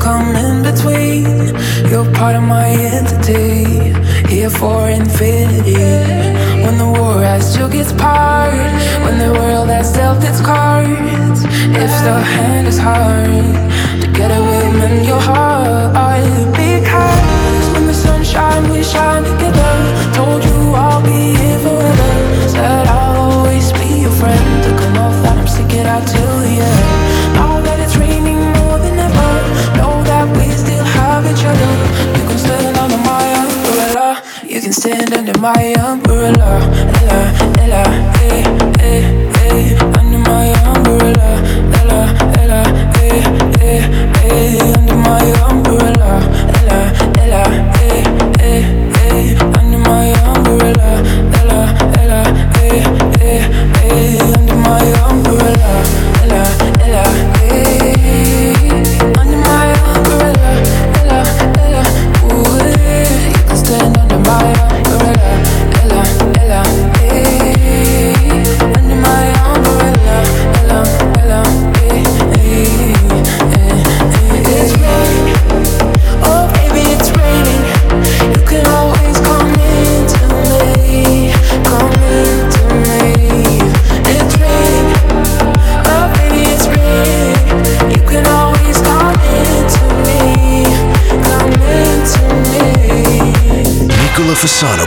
Come 0.00 0.34
in 0.36 0.62
between. 0.62 1.54
You're 1.90 2.10
part 2.14 2.36
of 2.36 2.42
my 2.42 2.68
entity, 2.68 3.92
here 4.28 4.50
for 4.50 4.88
infinity. 4.88 5.74
When 6.64 6.78
the 6.78 6.86
war 6.86 7.22
has 7.22 7.56
took 7.56 7.74
its 7.74 7.92
part, 7.92 8.52
when 9.04 9.18
the 9.18 9.32
world 9.38 9.68
has 9.68 9.92
dealt 9.92 10.22
its 10.24 10.40
cards, 10.40 11.44
if 11.84 11.92
the 12.06 12.18
hand 12.34 12.66
is 12.68 12.78
hard, 12.78 13.54
together 14.00 14.40
we'll 14.40 14.72
mend 14.72 15.06
your 15.06 15.20
heart. 15.20 15.94
Because 16.52 17.66
when 17.72 17.86
the 17.86 17.94
sunshine, 17.94 18.70
we 18.70 18.82
shine 18.82 19.24
together. 19.24 19.74
Told 20.14 20.44
you 20.44 20.74
I'll 20.74 21.02
be 21.02 21.36
here 21.36 21.55
Stand 34.86 35.14
under 35.14 35.36
my 35.40 35.74
umbrella. 35.82 36.60
Ella, 37.00 37.18
Ella, 37.58 37.82
eh, 38.22 38.44
eh, 38.78 39.02
eh. 39.42 39.74
Under 39.98 40.18
my 40.20 40.52
umbrella. 40.62 41.42
Ella, 41.80 42.00
Ella, 42.38 42.62
eh, 43.02 43.20
eh, 43.58 43.82
eh. 44.30 44.62
Under 44.78 44.94
my 44.94 45.26
umbrella. 45.50 46.22
Ella, 46.60 47.05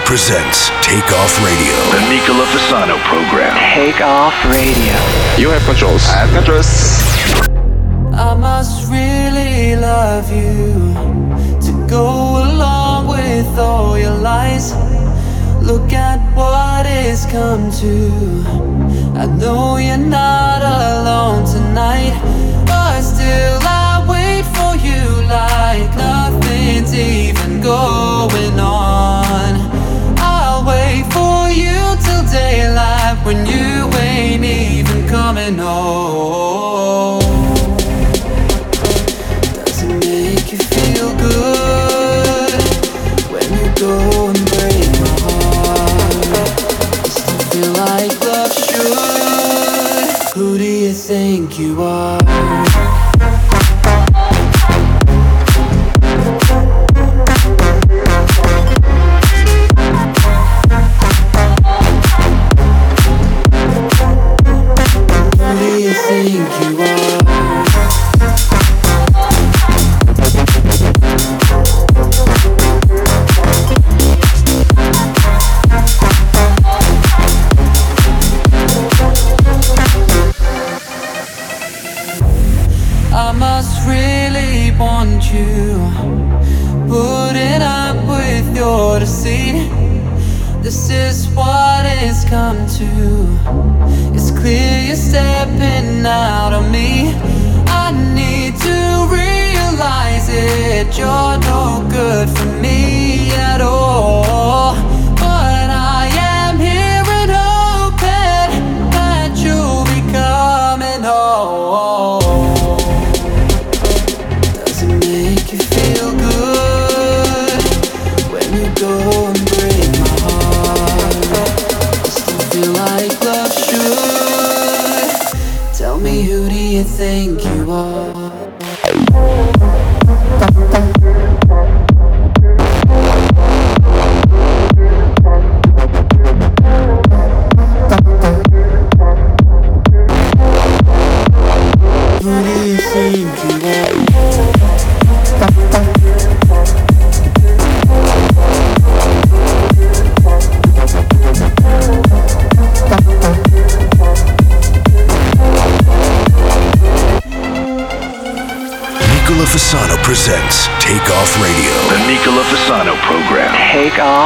presents 0.10 0.70
Take 0.82 1.06
Off 1.14 1.38
Radio. 1.46 1.76
The 1.94 2.02
Nicola 2.10 2.44
Fasano 2.46 2.98
program. 3.06 3.54
Take 3.76 4.02
off 4.02 4.34
radio. 4.46 4.98
You 5.38 5.50
have 5.50 5.62
controls. 5.66 6.04
I 6.08 6.26
have 6.26 6.32
controls. 6.34 6.66
I 8.18 8.34
must 8.34 8.90
really 8.90 9.76
love 9.76 10.26
you 10.32 10.74
to 11.62 11.88
go 11.88 12.42
along 12.42 13.10
with 13.10 13.60
all 13.60 14.00
your 14.00 14.18
lies. 14.18 14.74
Look 15.62 15.94
at 15.94 16.20
what 16.36 16.88
it's 16.88 17.28
come 17.28 17.70
to. 17.84 18.10
I 19.16 19.28
know 19.28 19.78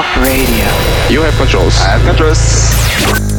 Talk 0.03 0.15
Radio. 0.17 0.65
You 1.09 1.21
have 1.21 1.35
controls. 1.37 1.79
I 1.79 1.97
have 1.97 2.05
controls. 2.05 3.32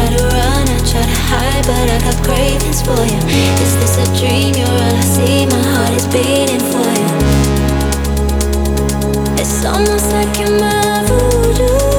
try 0.00 0.16
to 0.16 0.22
run, 0.24 0.68
I 0.68 0.78
try 0.78 1.02
to 1.02 1.18
hide, 1.28 1.64
but 1.66 1.90
I 1.90 1.98
got 2.00 2.24
cravings 2.24 2.80
for 2.82 3.00
you. 3.04 3.20
Is 3.64 3.74
this 3.80 3.98
a 3.98 4.06
dream? 4.18 4.54
You're 4.54 4.68
all 4.68 4.96
I 4.96 5.00
see. 5.00 5.46
My 5.46 5.62
heart 5.72 5.94
is 5.94 6.06
beating 6.06 6.64
for 6.72 6.90
you. 7.00 7.10
It's 9.40 9.64
almost 9.64 10.10
like 10.12 10.38
you're 10.38 10.58
my 10.58 11.04
voodoo. 11.06 11.89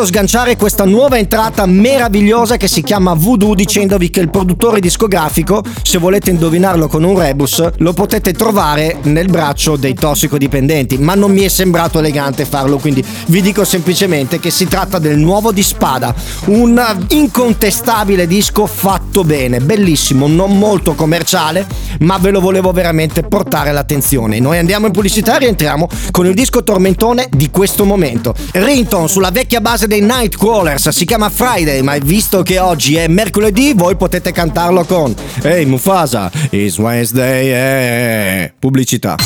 Potuto 0.00 0.16
sganciare 0.18 0.56
questa 0.56 0.86
nuova 0.86 1.18
entrata 1.18 1.66
meravigliosa 1.66 2.56
che 2.56 2.68
si 2.68 2.82
chiama 2.82 3.12
Voodoo 3.12 3.54
dicendovi 3.54 4.08
che 4.08 4.20
il 4.20 4.30
produttore 4.30 4.80
discografico, 4.80 5.62
se 5.82 5.98
volete 5.98 6.30
indovinarlo 6.30 6.88
con 6.88 7.04
un 7.04 7.18
rebus, 7.18 7.62
lo 7.76 7.92
potete 7.92 8.32
trovare 8.32 8.96
nel 9.02 9.28
braccio 9.28 9.76
dei 9.76 9.92
tossicodipendenti, 9.92 10.96
ma 10.96 11.14
non 11.14 11.32
mi 11.32 11.42
è 11.42 11.48
sembrato 11.48 11.98
elegante 11.98 12.46
farlo, 12.46 12.78
quindi 12.78 13.04
vi 13.26 13.42
dico 13.42 13.62
semplicemente 13.64 14.40
che 14.40 14.50
si 14.50 14.66
tratta 14.66 14.98
del 14.98 15.18
nuovo 15.18 15.52
di 15.52 15.62
Spada, 15.62 16.14
un 16.46 16.82
incontestabile 17.08 18.26
disco 18.26 18.64
fatto 18.66 19.22
bene, 19.22 19.60
bellissimo, 19.60 20.26
non 20.26 20.56
molto 20.56 20.94
commerciale, 20.94 21.66
ma 22.00 22.16
ve 22.16 22.30
lo 22.30 22.40
volevo 22.40 22.72
veramente 22.72 23.22
portare 23.22 23.68
all'attenzione. 23.68 24.40
Noi 24.40 24.56
andiamo 24.56 24.86
in 24.86 24.92
pubblicità 24.92 25.36
e 25.36 25.40
rientriamo 25.40 25.88
con 26.10 26.24
il 26.24 26.32
disco 26.32 26.62
tormentone 26.62 27.28
di 27.28 27.50
questo 27.50 27.84
momento. 27.84 28.34
Rington 28.52 29.06
sulla 29.06 29.30
vecchia 29.30 29.60
base 29.60 29.88
dei 29.90 30.00
Nightcrawlers 30.02 30.90
si 30.90 31.04
chiama 31.04 31.28
Friday, 31.30 31.82
ma 31.82 31.96
visto 31.98 32.44
che 32.44 32.60
oggi 32.60 32.94
è 32.94 33.08
mercoledì, 33.08 33.72
voi 33.74 33.96
potete 33.96 34.30
cantarlo 34.30 34.84
con 34.84 35.12
Hey 35.42 35.64
Mufasa, 35.64 36.30
it's 36.50 36.78
Wednesday, 36.78 37.48
eh. 37.48 38.52
Pubblicità. 38.56 39.16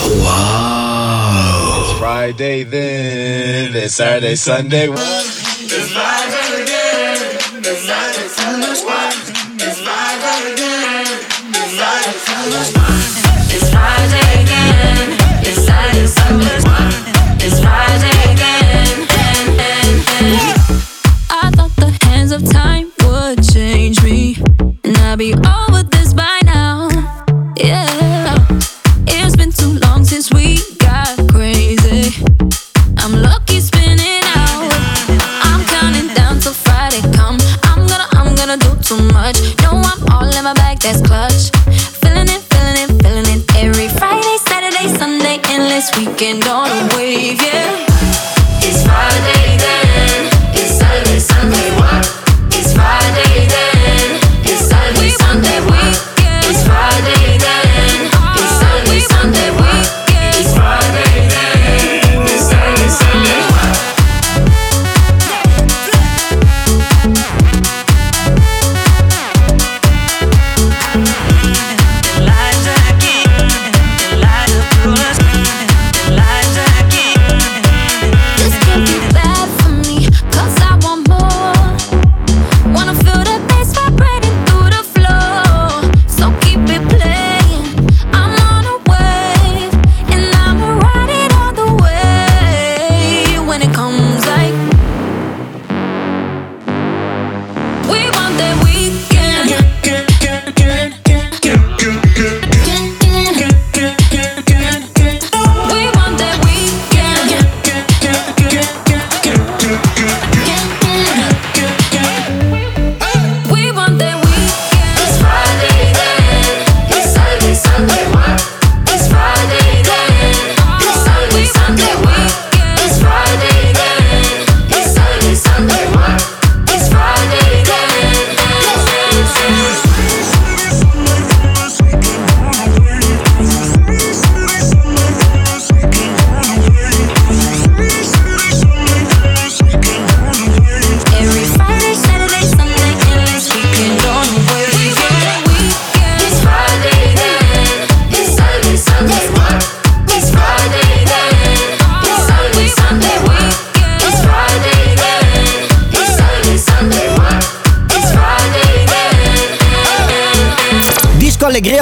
Wow. 0.00 1.82
It's 1.82 1.98
Friday 1.98 2.64
then, 2.68 3.74
it's 3.74 3.94
Saturday, 3.94 4.36
Sunday. 4.36 4.88
It's 4.88 5.90
Friday 5.90 6.62
again, 6.62 7.58
it's 7.58 7.84
Saturday, 7.84 8.11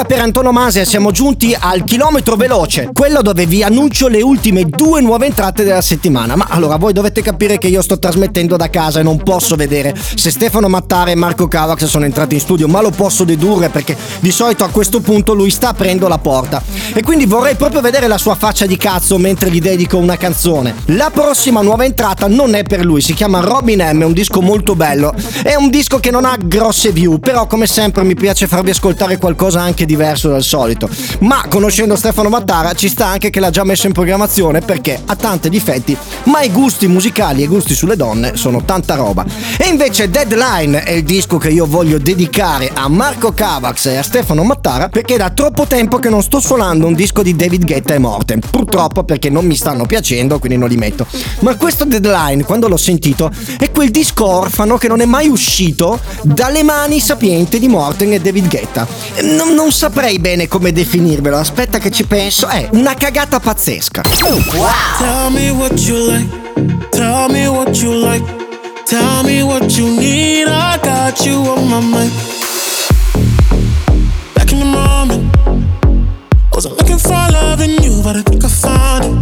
Yep, 0.01 0.10
antonomasia, 0.21 0.85
siamo 0.85 1.11
giunti 1.11 1.55
al 1.59 1.83
chilometro 1.83 2.35
veloce, 2.35 2.89
quello 2.93 3.21
dove 3.21 3.45
vi 3.45 3.63
annuncio 3.63 4.07
le 4.07 4.21
ultime 4.21 4.65
due 4.65 5.01
nuove 5.01 5.25
entrate 5.25 5.63
della 5.63 5.81
settimana. 5.81 6.35
Ma 6.35 6.45
allora 6.49 6.77
voi 6.77 6.93
dovete 6.93 7.21
capire 7.21 7.57
che 7.57 7.67
io 7.67 7.81
sto 7.81 7.99
trasmettendo 7.99 8.55
da 8.55 8.69
casa 8.69 8.99
e 8.99 9.03
non 9.03 9.21
posso 9.23 9.55
vedere 9.55 9.95
se 9.97 10.31
Stefano 10.31 10.67
Mattare 10.67 11.11
e 11.11 11.15
Marco 11.15 11.47
Cavax 11.47 11.85
sono 11.85 12.05
entrati 12.05 12.35
in 12.35 12.39
studio, 12.39 12.67
ma 12.67 12.81
lo 12.81 12.91
posso 12.91 13.23
dedurre 13.23 13.69
perché 13.69 13.97
di 14.19 14.31
solito 14.31 14.63
a 14.63 14.69
questo 14.69 15.01
punto 15.01 15.33
lui 15.33 15.49
sta 15.49 15.69
aprendo 15.69 16.07
la 16.07 16.19
porta. 16.19 16.61
E 16.93 17.01
quindi 17.03 17.25
vorrei 17.25 17.55
proprio 17.55 17.81
vedere 17.81 18.07
la 18.07 18.17
sua 18.17 18.35
faccia 18.35 18.65
di 18.65 18.77
cazzo 18.77 19.17
mentre 19.17 19.49
gli 19.49 19.59
dedico 19.59 19.97
una 19.97 20.17
canzone. 20.17 20.75
La 20.85 21.09
prossima 21.11 21.61
nuova 21.61 21.85
entrata 21.85 22.27
non 22.27 22.53
è 22.53 22.63
per 22.63 22.85
lui, 22.85 23.01
si 23.01 23.13
chiama 23.13 23.39
Robin 23.39 23.79
M, 23.79 24.01
è 24.01 24.05
un 24.05 24.13
disco 24.13 24.41
molto 24.41 24.75
bello. 24.75 25.13
È 25.43 25.55
un 25.55 25.69
disco 25.69 25.99
che 25.99 26.11
non 26.11 26.25
ha 26.25 26.37
grosse 26.39 26.91
view, 26.91 27.19
però 27.19 27.47
come 27.47 27.65
sempre 27.65 28.03
mi 28.03 28.13
piace 28.13 28.47
farvi 28.47 28.69
ascoltare 28.69 29.17
qualcosa 29.17 29.61
anche 29.61 29.85
diverso 29.85 30.09
dal 30.15 30.43
solito. 30.43 30.89
Ma 31.19 31.45
conoscendo 31.49 31.95
Stefano 31.95 32.29
Mattara 32.29 32.73
ci 32.73 32.89
sta 32.89 33.07
anche 33.07 33.29
che 33.29 33.39
l'ha 33.39 33.49
già 33.49 33.63
messo 33.63 33.87
in 33.87 33.93
programmazione 33.93 34.61
perché 34.61 35.01
ha 35.05 35.15
tanti 35.15 35.49
difetti, 35.49 35.95
ma 36.25 36.41
i 36.41 36.51
gusti 36.51 36.87
musicali 36.87 37.41
e 37.41 37.45
i 37.45 37.47
gusti 37.47 37.73
sulle 37.73 37.95
donne 37.95 38.35
sono 38.35 38.63
tanta 38.63 38.95
roba. 38.95 39.25
E 39.57 39.67
invece 39.67 40.09
Deadline 40.09 40.83
è 40.83 40.91
il 40.91 41.03
disco 41.03 41.37
che 41.37 41.49
io 41.49 41.65
voglio 41.65 41.97
dedicare 41.97 42.71
a 42.73 42.87
Marco 42.87 43.31
Cavax 43.31 43.85
e 43.85 43.97
a 43.97 44.03
Stefano 44.03 44.43
Mattara 44.43 44.89
perché 44.89 45.17
da 45.17 45.29
troppo 45.29 45.65
tempo 45.65 45.99
che 45.99 46.09
non 46.09 46.21
sto 46.23 46.39
suonando 46.39 46.87
un 46.87 46.93
disco 46.93 47.21
di 47.21 47.35
David 47.35 47.65
Guetta 47.65 47.93
e 47.93 47.99
Morten. 47.99 48.39
Purtroppo 48.39 49.03
perché 49.03 49.29
non 49.29 49.45
mi 49.45 49.55
stanno 49.55 49.85
piacendo, 49.85 50.39
quindi 50.39 50.57
non 50.57 50.69
li 50.69 50.77
metto. 50.77 51.05
Ma 51.39 51.55
questo 51.55 51.85
Deadline, 51.85 52.43
quando 52.43 52.67
l'ho 52.67 52.77
sentito, 52.77 53.31
è 53.57 53.71
quel 53.71 53.91
disco 53.91 54.25
orfano 54.25 54.77
che 54.77 54.87
non 54.87 55.01
è 55.01 55.05
mai 55.05 55.27
uscito 55.27 55.99
dalle 56.21 56.63
mani 56.63 56.99
sapienti 56.99 57.59
di 57.59 57.67
Morten 57.67 58.13
e 58.13 58.19
David 58.19 58.47
Guetta. 58.47 58.87
Non, 59.23 59.53
non 59.53 59.71
saprei 60.01 60.17
bene 60.17 60.47
come 60.47 60.71
definirvelo, 60.71 61.37
aspetta 61.37 61.77
che 61.77 61.91
ci 61.91 62.05
penso. 62.05 62.47
È 62.47 62.67
una 62.71 62.95
cagata 62.95 63.39
pazzesca. 63.39 64.01
Tell 64.01 65.29
me 65.29 65.51
what 65.51 65.79
you 65.81 65.95
like. 66.09 66.27
Tell 66.89 67.29
me 67.29 67.45
what 67.45 67.79
you 67.79 67.93
like. 67.93 68.25
Tell 68.85 69.23
me 69.23 69.43
what 69.43 69.77
you 69.77 69.95
need. 69.95 70.47
I 70.47 70.79
got 70.81 71.23
you 71.23 71.35
on 71.47 71.67
my 71.67 71.79
mind. 71.81 72.11
Back 74.33 74.51
in 74.51 74.57
the 74.57 74.65
moment, 74.65 75.37
wasn't 76.49 76.79
looking 76.79 76.97
for 76.97 77.29
love 77.29 77.61
in 77.61 77.79
you, 77.83 78.01
but 78.01 78.15
I 78.15 78.23
think 78.23 78.43
I 78.43 78.49
found 78.49 79.05
it. 79.05 79.13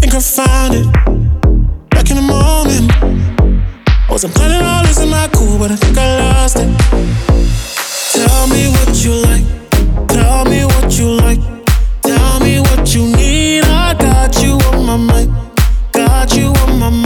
Think 0.00 0.14
I 0.14 0.20
found 0.20 0.74
it. 0.74 0.86
Back 1.90 2.08
in 2.08 2.16
the 2.16 2.22
moment, 2.22 2.90
wasn't 4.08 4.32
planning 4.34 4.62
on 4.62 4.86
losing 4.86 5.10
my 5.10 5.28
cool, 5.34 5.58
but 5.58 5.70
I 5.70 5.76
think 5.76 5.98
I 5.98 6.16
lost 6.18 6.56
it. 6.56 6.68
Tell 8.14 8.46
me 8.46 8.68
what 8.68 9.04
you 9.04 9.12
like. 9.12 9.65
Tell 10.16 10.46
me 10.46 10.64
what 10.64 10.98
you 10.98 11.08
like. 11.10 11.40
Tell 12.00 12.40
me 12.40 12.60
what 12.60 12.94
you 12.94 13.04
need. 13.14 13.64
I 13.64 13.92
got 13.92 14.42
you 14.42 14.52
on 14.72 14.86
my 14.86 14.96
mind. 14.96 15.30
Got 15.92 16.34
you 16.34 16.46
on 16.46 16.78
my 16.78 16.88
mind. 16.88 17.05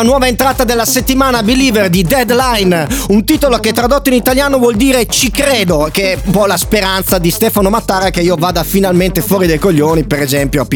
L'ultima 0.00 0.02
nuova 0.02 0.26
entrata 0.26 0.64
della 0.64 0.84
settimana 0.84 1.42
Believer 1.42 1.88
di 1.88 2.02
Deadline, 2.02 2.86
un 3.08 3.24
titolo 3.24 3.58
che 3.58 3.72
tradotto 3.72 4.08
in 4.08 4.14
italiano 4.14 4.58
vuol 4.58 4.76
dire 4.76 5.06
ci 5.06 5.30
credo, 5.30 5.88
che 5.92 6.12
è 6.12 6.18
un 6.24 6.32
po' 6.32 6.46
la 6.46 6.56
speranza 6.56 7.18
di 7.18 7.30
Stefano 7.30 7.70
Mattara 7.70 8.10
che 8.10 8.20
io 8.20 8.36
vada 8.36 8.62
finalmente 8.62 9.20
fuori 9.20 9.46
dai 9.46 9.58
coglioni, 9.58 10.04
per 10.04 10.20
esempio 10.20 10.62
a 10.62 10.64
P. 10.64 10.74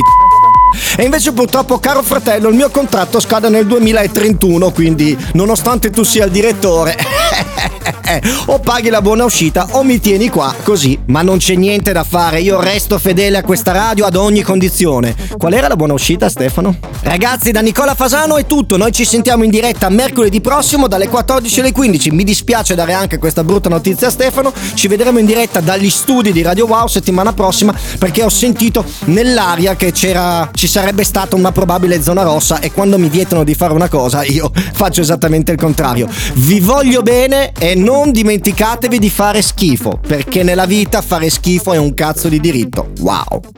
E 0.97 1.05
invece 1.05 1.33
purtroppo, 1.33 1.79
caro 1.79 2.03
fratello, 2.03 2.49
il 2.49 2.57
mio 2.57 2.69
contratto 2.71 3.21
scade 3.21 3.49
nel 3.49 3.67
2031, 3.67 4.73
quindi 4.73 5.17
nonostante 5.35 5.91
tu 5.91 6.03
sia 6.03 6.25
il 6.25 6.31
direttore, 6.31 6.97
o 8.47 8.59
paghi 8.59 8.91
la 8.91 9.03
buona 9.03 9.25
uscita 9.25 9.69
o 9.73 9.83
mi 9.83 10.01
tieni 10.01 10.29
qua 10.29 10.55
così. 10.63 10.99
Ma 11.07 11.23
non 11.23 11.39
c'è 11.39 11.55
niente 11.55 11.93
da 11.93 12.05
fare, 12.05 12.41
io 12.41 12.61
resto 12.61 12.99
fedele 12.99 13.39
a 13.39 13.43
questa 13.43 13.73
radio 13.73 14.07
ad 14.07 14.17
ogni 14.17 14.43
condizione. 14.43 15.15
Qual 15.37 15.53
era 15.53 15.69
la 15.69 15.77
buona 15.77 15.95
uscita, 15.95 16.29
Stefano? 16.29 16.77
Ragazzi, 17.03 17.51
da 17.51 17.61
Nicola 17.61 17.95
Fasano 17.95 18.37
è 18.37 18.47
tutto. 18.47 18.77
Noi 18.77 18.93
ci 18.93 19.05
sentiamo 19.05 19.45
in 19.45 19.51
diretta 19.51 19.89
mercoledì 19.89 20.41
prossimo 20.41 20.89
dalle 20.89 21.09
14 21.09 21.61
alle 21.61 21.73
15. 21.73 22.11
Mi 22.11 22.25
dispiace 22.25 22.75
dare 22.75 22.93
anche 22.93 23.19
questa 23.19 23.45
brutta 23.45 23.69
notizia 23.69 24.09
a 24.09 24.11
Stefano. 24.11 24.53
Ci 24.75 24.89
vedremo 24.89 25.19
in 25.19 25.27
diretta 25.27 25.61
dagli 25.61 25.91
studi 25.91 26.33
di 26.33 26.43
Radio 26.43 26.67
Wow 26.67 26.87
settimana 26.87 27.33
prossima 27.33 27.75
perché 27.99 28.23
ho 28.23 28.29
sentito 28.29 28.85
nell'aria 29.07 29.77
che 29.77 29.93
c'era 29.93 30.51
ci 30.55 30.67
sarebbe 30.67 31.05
stata 31.05 31.37
una 31.37 31.53
probabile 31.53 32.03
zona 32.03 32.23
rossa 32.23 32.61
e 32.61 32.73
quando 32.73 32.99
mi 32.99 33.09
vietano 33.09 33.45
di 33.45 33.55
fare 33.55 33.73
una 33.73 33.89
cosa 33.89 34.25
io 34.25 34.51
faccio 34.73 35.01
esattamente 35.01 35.53
il 35.53 35.59
contrario. 35.59 36.09
Vi 36.35 36.61
voglio 36.61 37.03
bene 37.03 37.24
e 37.25 37.55
E 37.59 37.75
non 37.75 38.13
dimenticatevi 38.13 38.99
di 38.99 39.11
fare 39.11 39.43
schifo, 39.43 39.99
perché 40.07 40.43
nella 40.43 40.67
vita 40.67 41.01
fare 41.03 41.31
schifo 41.31 41.73
è 41.73 41.79
un 41.79 41.95
cazzo 41.95 42.29
di 42.29 42.41
diritto. 42.41 42.91
Wow! 43.01 43.53